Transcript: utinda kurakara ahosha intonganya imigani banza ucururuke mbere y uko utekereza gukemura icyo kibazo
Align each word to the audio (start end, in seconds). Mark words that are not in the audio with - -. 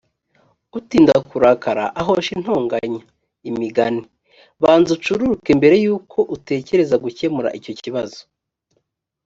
utinda 0.79 1.13
kurakara 1.29 1.83
ahosha 1.99 2.31
intonganya 2.37 3.01
imigani 3.49 4.01
banza 4.61 4.89
ucururuke 4.97 5.49
mbere 5.59 5.75
y 5.85 5.87
uko 5.95 6.19
utekereza 6.35 6.95
gukemura 7.03 7.49
icyo 7.59 7.73
kibazo 7.81 8.19